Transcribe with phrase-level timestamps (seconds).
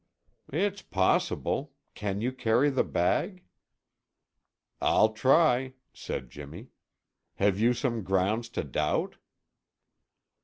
[0.51, 1.73] "It's possible.
[1.93, 3.43] Can you carry the bag?"
[4.81, 6.69] "I'll try," said Jimmy.
[7.35, 9.17] "Have you some grounds to doubt?"